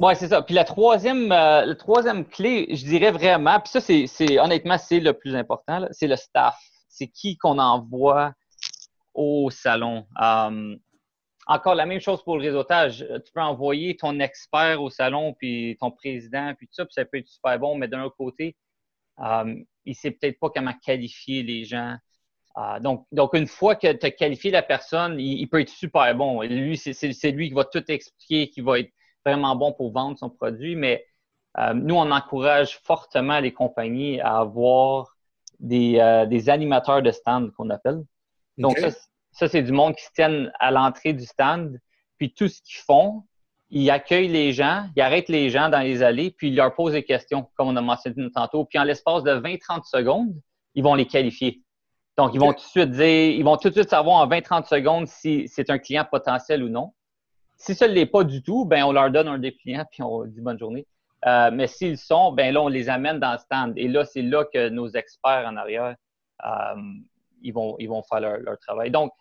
[0.00, 0.42] oui, c'est ça.
[0.42, 5.12] Puis la troisième, euh, troisième clé, je dirais vraiment, puis ça, c'est honnêtement, c'est le
[5.12, 6.58] plus important, c'est le staff.
[6.88, 8.32] C'est qui qu'on envoie
[9.14, 10.06] au salon.
[10.20, 10.78] Um,
[11.46, 13.06] encore la même chose pour le réseautage.
[13.24, 17.04] Tu peux envoyer ton expert au salon, puis ton président, puis tout ça, puis ça
[17.04, 18.56] peut être super bon, mais d'un autre côté,
[19.18, 21.96] um, il ne sait peut-être pas comment qualifier les gens.
[22.56, 25.68] Uh, donc, donc, une fois que tu as qualifié la personne, il, il, peut être
[25.68, 26.42] super bon.
[26.42, 28.90] Lui, c'est lui qui va tout expliquer, qui va être
[29.24, 31.04] vraiment bon pour vendre son produit, mais
[31.58, 35.16] euh, nous, on encourage fortement les compagnies à avoir
[35.60, 38.02] des, euh, des animateurs de stand qu'on appelle.
[38.58, 38.78] Donc,
[39.32, 41.78] ça, c'est du monde qui se tiennent à l'entrée du stand,
[42.18, 43.24] puis tout ce qu'ils font,
[43.70, 46.92] ils accueillent les gens, ils arrêtent les gens dans les allées, puis ils leur posent
[46.92, 48.64] des questions, comme on a mentionné tantôt.
[48.64, 50.34] Puis en l'espace de 20-30 secondes,
[50.74, 51.62] ils vont les qualifier.
[52.16, 54.68] Donc, ils vont tout de suite dire, ils vont tout de suite savoir en 20-30
[54.68, 56.92] secondes si c'est un client potentiel ou non.
[57.56, 60.24] Si ce ne l'est pas du tout, ben, on leur donne un dépliant puis on
[60.24, 60.86] dit bonne journée.
[61.26, 63.72] Euh, mais s'ils sont, ben là, on les amène dans le stand.
[63.76, 65.94] Et là, c'est là que nos experts en arrière,
[66.44, 66.74] euh,
[67.42, 68.90] ils, vont, ils vont faire leur, travail.
[68.90, 69.12] Donc,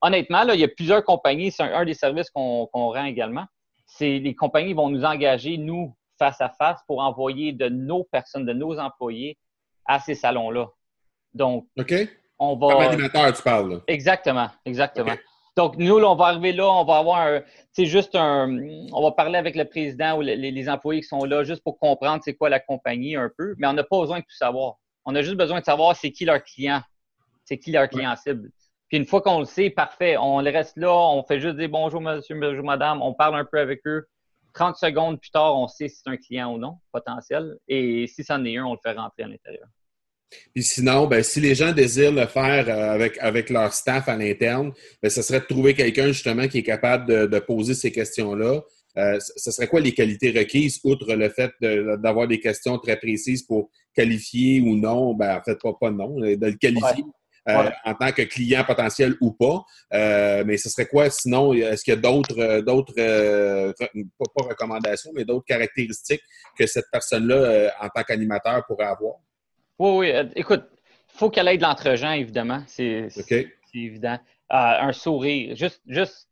[0.00, 1.52] honnêtement, là, il y a plusieurs compagnies.
[1.52, 3.44] C'est un, des services qu'on rend également.
[3.86, 8.44] C'est les compagnies vont nous engager, nous, face à face, pour envoyer de nos personnes,
[8.44, 9.38] de nos employés
[9.84, 10.66] à ces salons-là.
[11.32, 11.94] Donc, OK.
[12.38, 12.72] On va.
[12.72, 13.82] Comme animateur, tu parles.
[13.86, 15.14] Exactement, exactement.
[15.56, 17.40] Donc, nous, on va arriver là, on va avoir
[17.72, 18.58] c'est juste un,
[18.92, 22.22] on va parler avec le président ou les, employés qui sont là juste pour comprendre
[22.22, 24.76] c'est quoi la compagnie un peu, mais on n'a pas besoin de tout savoir.
[25.06, 26.82] On a juste besoin de savoir c'est qui leur client,
[27.44, 28.50] c'est qui leur client cible.
[28.88, 31.68] Puis une fois qu'on le sait, parfait, on le reste là, on fait juste des
[31.68, 34.06] bonjour monsieur, bonjour madame, on parle un peu avec eux.
[34.52, 37.56] 30 secondes plus tard, on sait si c'est un client ou non potentiel.
[37.68, 39.68] Et si c'en est un, on le fait rentrer à l'intérieur.
[40.54, 44.16] Puis sinon, ben, si les gens désirent le faire euh, avec, avec leur staff à
[44.16, 48.62] l'interne, ben, ce serait de trouver quelqu'un justement qui est capable de, poser ces questions-là.
[48.96, 53.42] Euh, ce serait quoi les qualités requises, outre le fait d'avoir des questions très précises
[53.42, 57.04] pour qualifier ou non, ben, en fait, pas, pas non, de le qualifier.
[57.48, 59.62] Euh, en tant que client potentiel ou pas.
[59.92, 61.52] mais ce serait quoi sinon?
[61.52, 66.22] Est-ce qu'il y a d'autres, d'autres pas, recommandations, mais d'autres caractéristiques
[66.58, 69.18] que cette personne-là, en tant qu'animateur, pourrait avoir?
[69.78, 70.10] Oui, oui.
[70.12, 70.64] Euh, écoute,
[71.14, 72.62] il faut qu'elle ait de l'entre-gens, évidemment.
[72.66, 73.08] C'est
[73.84, 74.18] évident.
[74.52, 75.56] Euh, un sourire.
[75.56, 76.28] Juste, juste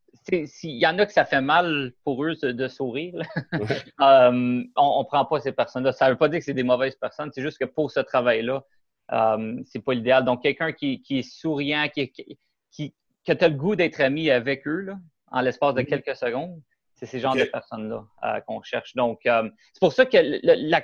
[0.46, 3.20] s'il y en a que ça fait mal pour eux de, sourire,
[3.54, 5.92] euh, on ne prend pas ces personnes-là.
[5.92, 8.00] Ça ne veut pas dire que c'est des mauvaises personnes, c'est juste que pour ce
[8.00, 8.64] travail-là,
[9.12, 10.24] euh, c'est pas l'idéal.
[10.24, 12.38] Donc, quelqu'un qui, est souriant, qui, qui,
[12.70, 14.94] qui a le goût d'être ami avec eux
[15.30, 15.86] en l'espace de mm-hmm.
[15.86, 16.62] quelques secondes,
[16.94, 18.94] c'est ces genres de personnes-là qu'on cherche.
[18.94, 20.82] Donc, c'est pour ça que la,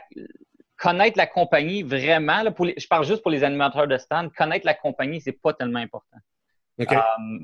[0.80, 5.20] connaître la compagnie vraiment, je parle juste pour les animateurs de stand, connaître la compagnie,
[5.20, 6.16] c'est pas tellement important.
[6.80, 6.96] Euh,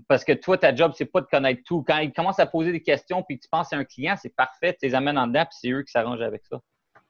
[0.08, 1.84] parce que toi, ta job, c'est pas de connaître tout.
[1.86, 4.72] Quand ils commencent à poser des questions puis tu penses à un client, c'est parfait,
[4.80, 6.58] tu les amènes en dedans puis c'est eux qui s'arrangent avec ça.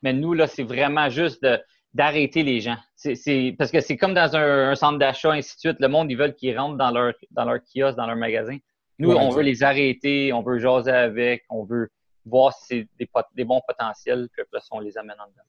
[0.03, 1.47] Mais nous, là, c'est vraiment juste
[1.95, 2.77] d'arrêter les gens.
[2.97, 5.77] C'est, parce que c'est comme dans un, centre d'achat, ainsi de suite.
[5.79, 8.59] Le monde, ils veulent qu'ils rentrent dans leur, dans leur kiosque, dans leur magasin.
[8.99, 11.91] Nous, on veut les arrêter, on veut jaser avec, on veut
[12.25, 15.43] voir si c'est des, des bons potentiels, puis après on les amène en dedans.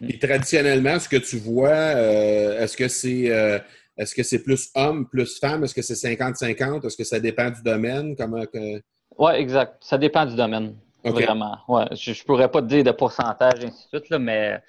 [0.00, 3.58] Et traditionnellement, ce que tu vois, euh, est-ce que c'est euh,
[3.96, 5.64] est-ce que c'est plus homme, plus femme?
[5.64, 6.84] Est-ce que c'est 50-50?
[6.84, 8.16] Est-ce que ça dépend du domaine?
[8.16, 8.82] Comment que...
[9.16, 9.76] Oui, exact.
[9.80, 10.76] Ça dépend du domaine.
[11.04, 11.58] Vraiment.
[11.68, 11.84] Ouais.
[11.92, 14.60] Je ne pourrais pas te dire de pourcentage, ainsi de suite, là, mais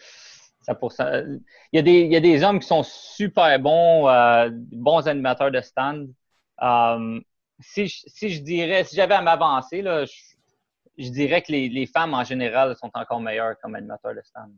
[0.61, 0.77] ça
[1.23, 1.41] il,
[1.73, 5.51] y a des, il y a des hommes qui sont super bons, euh, bons animateurs
[5.51, 6.09] de stand.
[7.61, 10.11] si, je, si je dirais, si j'avais à m'avancer, je,
[10.97, 14.51] je, dirais que les, les, femmes en général sont encore meilleures comme animateurs de stand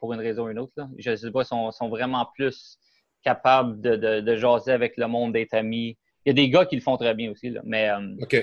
[0.00, 0.72] pour une raison ou une autre.
[0.76, 0.88] Là.
[0.98, 2.78] Je ne sais pas, sont, sont vraiment plus
[3.22, 5.96] capables de, de, jaser avec le monde, d'être amis.
[6.24, 8.38] Il y a des gars qui le font très bien aussi, là, mais, euh,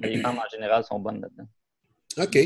[0.00, 1.48] les femmes en général sont bonnes là-dedans.
[2.18, 2.38] OK,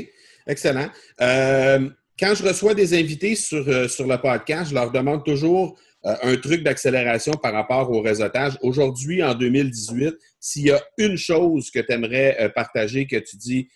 [0.47, 0.89] excellent.
[1.21, 5.79] Euh, quand je reçois des invités sur, euh, sur le podcast, je leur demande toujours
[6.07, 8.59] un truc d'accélération par rapport au réseautage.
[8.61, 13.71] Aujourd'hui, en 2018, s'il y a une chose que tu aimerais partager, que tu dis,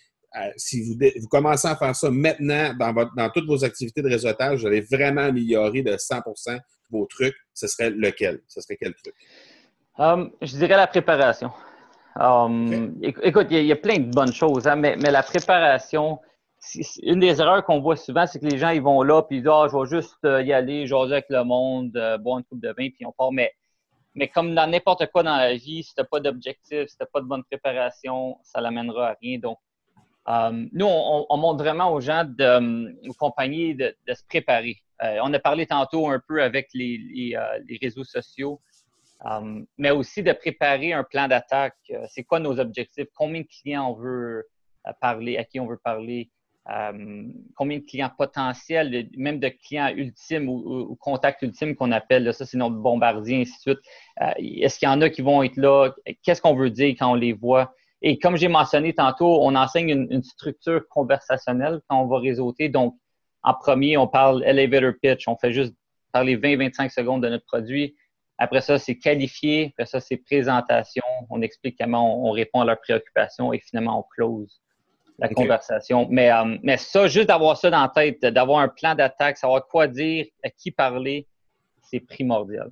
[0.57, 4.09] si vous, vous, commencez à faire ça maintenant dans, votre, dans toutes vos activités de
[4.09, 6.59] réseautage, vous allez vraiment améliorer de 100%
[6.91, 8.41] vos trucs, ce serait lequel?
[8.47, 9.15] Ce serait quel truc?
[9.97, 11.51] Um, je dirais la préparation.
[12.19, 16.19] Um, écoute, il y, a plein de bonnes choses, hein, mais, la préparation,
[17.03, 19.41] une des erreurs qu'on voit souvent, c'est que les gens ils vont là, puis ils
[19.41, 22.43] disent Ah, je vais juste euh, y aller, jaser avec le monde, euh, boire une
[22.45, 23.31] coupe de vin, puis on part.
[23.31, 23.53] Mais,
[24.15, 27.01] mais comme dans n'importe quoi dans la vie, si tu n'as pas d'objectif, si tu
[27.03, 29.39] n'as pas de bonne préparation, ça l'amènera à rien.
[29.39, 29.57] Donc,
[30.27, 34.77] euh, nous, on, montre vraiment aux gens, euh, aux compagnies, de, se préparer.
[35.03, 37.35] Euh, on a parlé tantôt un peu avec les,
[37.81, 38.61] réseaux sociaux,
[39.77, 41.77] mais aussi de préparer un plan d'attaque.
[42.09, 43.07] c'est quoi nos objectifs?
[43.15, 44.47] Combien de clients on veut
[45.01, 45.37] parler?
[45.37, 46.29] À qui on veut parler?
[47.55, 52.57] combien de clients potentiels, même de clients ultimes ou, contacts ultimes qu'on appelle, ça c'est
[52.57, 53.79] notre bombardier, ainsi de suite.
[54.37, 55.89] Est-ce qu'il y en a qui vont être là?
[56.21, 57.73] Qu'est-ce qu'on veut dire quand on les voit?
[58.01, 62.69] Et comme j'ai mentionné tantôt, on enseigne une, structure conversationnelle quand on va réseauter.
[62.69, 62.95] Donc,
[63.43, 65.27] en premier, on parle elevator pitch.
[65.27, 65.75] On fait juste
[66.11, 67.95] parler 20-25 secondes de notre produit.
[68.37, 69.73] Après ça, c'est qualifié.
[69.73, 71.03] Après ça, c'est présentation.
[71.29, 74.61] On explique comment on, répond à leurs préoccupations et finalement, on close
[75.17, 76.07] la conversation.
[76.09, 79.67] Mais, euh, mais ça, juste d'avoir ça dans la tête, d'avoir un plan d'attaque, savoir
[79.67, 81.27] quoi dire, à qui parler,
[81.81, 82.71] c'est primordial.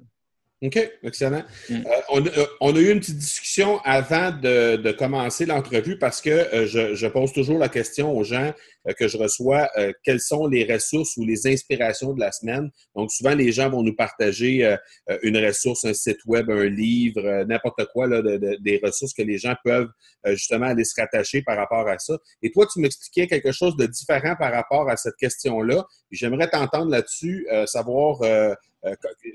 [0.64, 1.44] OK, excellent.
[1.70, 1.76] Mm.
[1.76, 6.96] Euh, euh, on, a eu une petite discussion avant de, commencer l'entrevue parce que euh,
[6.96, 8.52] je, pose toujours la question aux gens
[8.98, 9.70] que je reçois,
[10.04, 12.70] quelles sont les ressources ou les inspirations de la semaine.
[12.96, 14.78] Donc, souvent, les gens vont nous partager
[15.24, 19.56] une ressource, un site web, un livre, n'importe quoi, là, des ressources que les gens
[19.66, 19.90] peuvent
[20.28, 22.18] justement aller se rattacher par rapport à ça.
[22.42, 25.86] Et toi, tu m'expliquais quelque chose de différent par rapport à cette question-là.
[26.10, 28.22] J'aimerais t'entendre là-dessus, savoir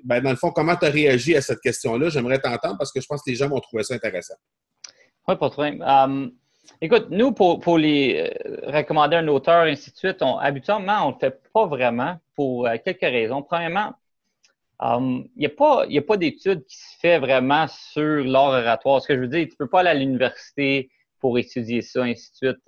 [0.05, 2.09] ben, dans le fond, comment tu as réagi à cette question-là?
[2.09, 4.35] J'aimerais t'entendre parce que je pense que les gens vont trouver ça intéressant.
[5.29, 5.63] Oui, pas trop.
[5.63, 6.33] Um,
[6.81, 11.19] écoute, nous, pour, les euh, recommander un auteur, ainsi de suite, habituellement, on ne le
[11.19, 13.43] fait pas vraiment pour euh, quelques raisons.
[13.43, 13.93] Premièrement,
[14.81, 19.01] il n'y a pas, y a pas qui se fait vraiment sur l'art oratoire.
[19.01, 22.33] Ce que je veux dire, tu peux pas aller à l'université pour étudier ça, ainsi
[22.33, 22.63] de suite.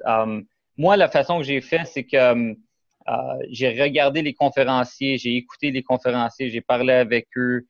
[0.77, 2.55] moi, la façon que j'ai fait, c'est que
[3.51, 7.67] j'ai regardé les conférenciers, j'ai écouté les conférenciers, j'ai parlé avec eux.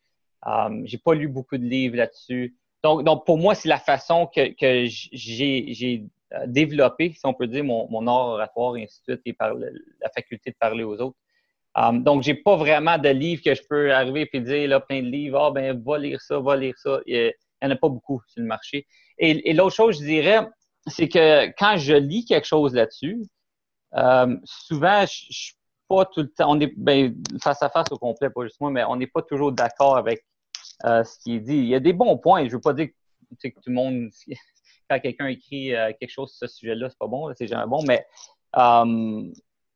[0.85, 2.55] j'ai pas lu beaucoup de livres là-dessus.
[2.85, 4.55] Donc, pour moi, c'est la façon que,
[4.87, 9.37] j'ai euh, développé, si on peut dire, mon, art oratoire, et ainsi de suite, et
[9.40, 11.16] la faculté de parler aux autres.
[11.77, 15.03] Um, donc, j'ai pas vraiment de livres que je peux arriver et dire, là, plein
[15.03, 17.01] de livres, ah, ben, va lire ça, va lire ça.
[17.07, 18.87] Il n'y en a pas beaucoup sur le marché.
[19.18, 20.47] Et, l'autre chose, je dirais,
[20.87, 23.23] c'est que quand je lis quelque chose là-dessus,
[23.97, 25.55] euh, souvent, je, ne suis
[25.89, 28.71] pas tout le temps, on est ben, face à face au complet, pas juste moi,
[28.71, 30.25] mais on n'est pas toujours d'accord avec
[30.85, 31.57] euh, ce qui est dit.
[31.57, 32.47] Il y a des bons points.
[32.47, 34.09] Je veux pas dire que, que tout le monde,
[34.91, 37.83] quand quelqu'un écrit euh, quelque chose sur ce sujet-là, c'est pas bon, c'est jamais bon,
[37.87, 38.07] mais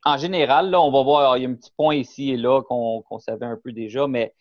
[0.04, 2.62] en général, là, on va voir, il y a un petit point ici et là
[2.62, 4.32] qu'on savait un peu déjà, mais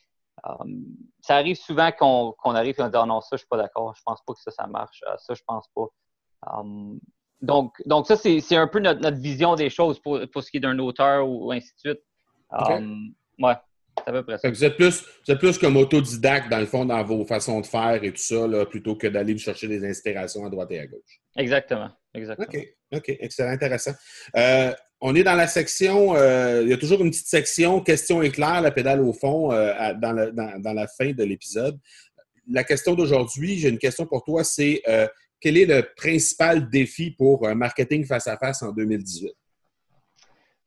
[1.19, 3.95] ça arrive souvent qu'on arrive et on dit ah non, ça, je suis pas d'accord,
[3.95, 5.87] je pense pas que ça, ça marche, ça, je pense pas.
[7.41, 10.61] Donc, donc, ça, c'est un peu notre, vision des choses pour, pour ce qui est
[10.61, 12.03] d'un auteur ou, ainsi de suite.
[13.39, 13.55] ouais
[14.05, 17.65] vous, êtes plus, vous êtes plus comme autodidacte, dans le fond, dans vos façons de
[17.65, 20.87] faire et tout ça, là, plutôt que d'aller chercher des inspirations à droite et à
[20.87, 21.21] gauche.
[21.35, 21.89] Exactement.
[22.13, 22.47] Exactement.
[22.47, 22.67] OK.
[22.95, 23.17] OK.
[23.19, 23.51] Excellent.
[23.51, 23.93] Intéressant.
[24.35, 28.21] Euh, on est dans la section, euh, il y a toujours une petite section questions
[28.21, 31.77] éclairs, la pédale au fond, euh, dans, la, fin de l'épisode.
[32.49, 34.81] La question d'aujourd'hui, j'ai une question pour toi, c'est
[35.39, 39.31] quel est le principal défi pour un marketing face à face en 2018?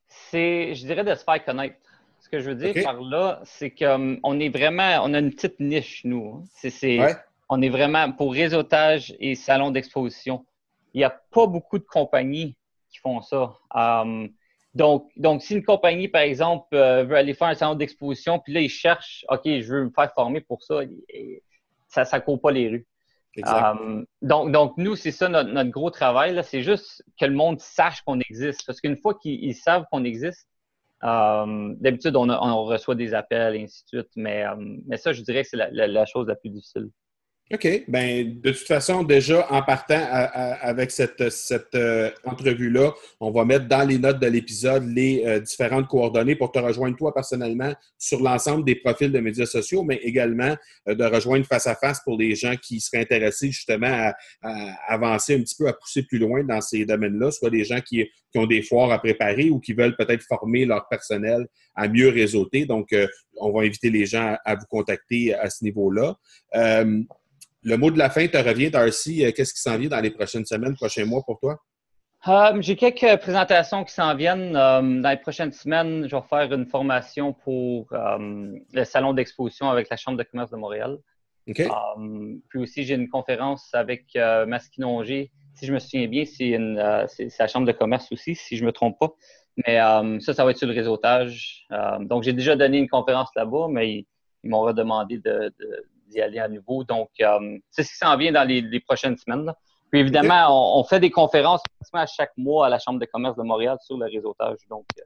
[0.08, 1.76] C'est, je dirais, de se faire connaître.
[2.20, 5.58] Ce que je veux dire par là, c'est qu'on est vraiment, on a une petite
[5.58, 6.44] niche, nous.
[6.54, 6.98] C'est,
[7.48, 10.44] On est vraiment pour réseautage et salon d'exposition.
[10.94, 12.56] Il n'y a pas beaucoup de compagnies
[12.90, 13.58] qui font ça.
[13.74, 14.30] Hum,
[14.74, 18.52] donc, donc, si une compagnie, par exemple, euh, veut aller faire un salon d'exposition, puis
[18.52, 20.80] là, ils cherchent, OK, je veux me faire former pour ça,
[21.88, 22.86] ça ne court pas les rues.
[23.38, 26.40] Hum, donc, donc, nous, c'est ça notre, gros travail.
[26.44, 28.66] C'est juste que le monde sache qu'on existe.
[28.66, 30.48] Parce qu'une fois qu'ils savent qu'on existe,
[31.04, 34.54] euh, d'habitude, on, reçoit des appels et ainsi de suite, mais, euh,
[34.86, 36.90] mais ça, je dirais que c'est la, chose la plus difficile.
[37.52, 37.84] OK.
[37.88, 43.66] Ben, de toute façon, déjà, en partant avec cette, cette euh, entrevue-là, on va mettre
[43.66, 48.22] dans les notes de l'épisode les euh, différentes coordonnées pour te rejoindre toi personnellement sur
[48.22, 50.54] l'ensemble des profils de médias sociaux, mais également
[50.86, 54.54] euh, de rejoindre face à face pour les gens qui seraient intéressés justement à,
[54.86, 58.08] avancer un petit peu, à pousser plus loin dans ces domaines-là, soit des gens qui,
[58.30, 62.10] qui, ont des foires à préparer ou qui veulent peut-être former leur personnel à mieux
[62.10, 62.64] réseauter.
[62.64, 62.94] Donc,
[63.38, 66.16] on va inviter les gens à, à vous contacter à ce niveau-là.
[67.62, 69.24] Le mot de la fin te revient, Darcy.
[69.24, 71.58] Euh, qu'est-ce qui s'en vient dans les prochaines semaines, prochains mois pour toi?
[72.28, 74.56] Euh, j'ai quelques présentations qui s'en viennent.
[74.56, 79.88] Euh, dans les prochaines semaines, je vais faire une formation pour le salon d'exposition avec
[79.90, 80.98] la Chambre de commerce de Montréal.
[81.46, 84.14] puis aussi, j'ai une conférence avec
[84.46, 85.30] Masquinongé.
[85.54, 88.72] Si je me souviens bien, c'est la Chambre de commerce aussi, si je ne me
[88.72, 89.12] trompe pas.
[89.66, 89.78] Mais
[90.20, 91.66] ça, ça va être sur le réseautage.
[92.00, 94.06] donc, j'ai déjà donné une conférence là-bas, mais ils,
[94.44, 95.52] m'ont redemandé de,
[96.10, 96.84] d'y aller à nouveau.
[96.84, 99.52] Donc, euh, c'est ce qui s'en vient dans les, prochaines semaines.
[99.90, 103.42] Puis évidemment, on, fait des conférences à chaque mois à la Chambre de commerce de
[103.42, 104.58] Montréal sur le réseautage.
[104.68, 105.02] Donc, euh,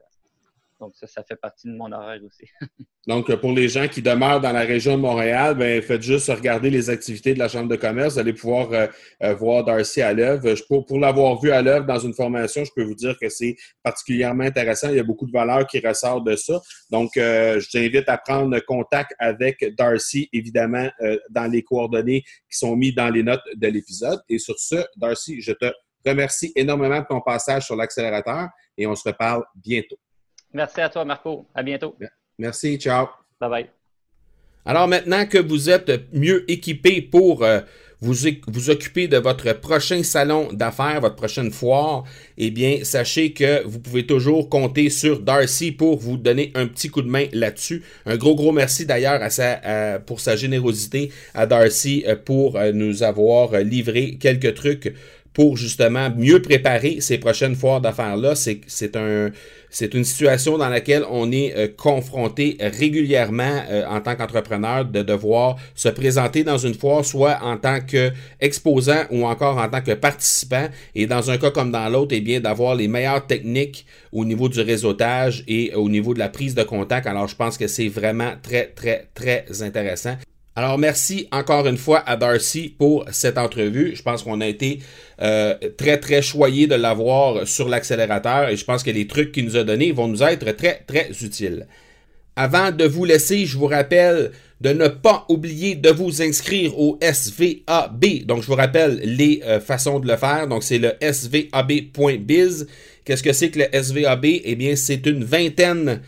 [0.85, 2.45] donc, ça, ça fait partie de mon horaire aussi.
[3.07, 6.71] Donc, pour les gens qui demeurent dans la région de Montréal, ben, faites juste regarder
[6.71, 8.13] les activités de la Chambre de commerce.
[8.13, 8.87] Vous allez pouvoir euh,
[9.21, 10.55] euh, voir Darcy à l'œuvre.
[10.67, 13.55] Pour, pour l'avoir vu à l'œuvre dans une formation, je peux vous dire que c'est
[13.83, 14.89] particulièrement intéressant.
[14.89, 16.59] Il y a beaucoup de valeurs qui ressortent de ça.
[16.89, 20.89] Donc, euh, je t'invite à prendre contact avec Darcy, évidemment,
[21.29, 24.19] dans les coordonnées qui sont mises dans les notes de l'épisode.
[24.29, 25.71] Et sur ce, Darcy, je te
[26.03, 29.97] remercie énormément de ton passage sur l'accélérateur et on se reparle bientôt.
[30.55, 31.45] Merci à toi, Marco.
[31.53, 31.97] À bientôt.
[32.39, 32.77] Merci.
[32.77, 33.07] Ciao.
[33.41, 33.69] Bye bye.
[34.65, 37.59] Alors maintenant que vous êtes mieux équipé pour euh,
[37.99, 38.15] vous,
[38.47, 42.05] vous occuper de votre prochain salon d'affaires, votre prochaine foire,
[42.37, 46.87] eh bien, sachez que vous pouvez toujours compter sur Darcy pour vous donner un petit
[46.87, 47.83] coup de main là-dessus.
[48.05, 52.71] Un gros, gros merci d'ailleurs à sa, pour sa générosité à Darcy euh, pour euh,
[52.71, 54.95] nous avoir livré quelques trucs
[55.35, 58.33] pour justement mieux préparer ces prochaines foires d'affaires-là.
[58.35, 59.31] C'est un
[59.75, 65.01] c'est une situation dans laquelle on est euh, confronté régulièrement euh, en tant qu'entrepreneur de
[65.01, 69.91] devoir se présenter dans une foire, soit en tant qu'exposant ou encore en tant que
[69.91, 70.69] participant.
[70.95, 74.47] Et dans un cas comme dans l'autre, eh bien, d'avoir les meilleures techniques au niveau
[74.47, 77.05] du réseautage et au niveau de la prise de contact.
[77.05, 80.15] Alors, je pense que c'est vraiment très, très, très intéressant.
[80.57, 83.93] Alors, merci encore une fois à Darcy pour cette entrevue.
[83.93, 84.79] Je pense qu'on a été
[85.21, 89.43] euh, très, très choyé de l'avoir sur l'accélérateur et je pense que les trucs qu'il
[89.43, 91.67] nous a donnés vont nous être très, très utiles.
[92.37, 94.31] Avant de vous laisser, je vous rappelle
[94.61, 98.25] de ne pas oublier de vous inscrire au SVAB.
[98.25, 100.47] Donc, je vous rappelle les euh, façons de le faire.
[100.47, 102.67] Donc, c'est le svab.biz.
[103.03, 104.25] Qu'est-ce que c'est que le SVAB?
[104.25, 106.01] Eh bien, c'est une vingtaine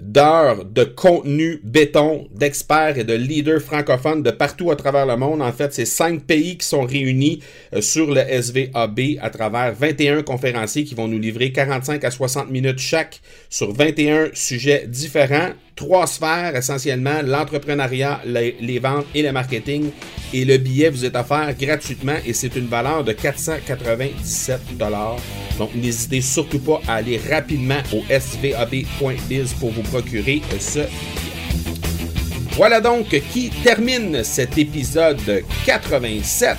[0.00, 5.42] d'heures de contenu béton d'experts et de leaders francophones de partout à travers le monde.
[5.42, 7.40] En fait, c'est cinq pays qui sont réunis
[7.74, 12.50] euh, sur le SVAB à travers 21 conférenciers qui vont nous livrer 45 à 60
[12.50, 19.90] minutes chaque sur 21 sujets différents trois sphères essentiellement, l'entrepreneuriat, les, ventes et le marketing.
[20.34, 24.60] Et le billet vous est offert gratuitement et c'est une valeur de 497
[25.58, 30.88] Donc n'hésitez surtout pas à aller rapidement au svab.biz pour vous procurer ce billet.
[32.56, 36.58] Voilà donc qui termine cet épisode 87.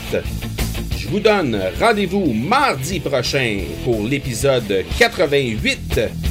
[0.97, 6.30] Je vous donne rendez-vous mardi prochain pour l'épisode 88.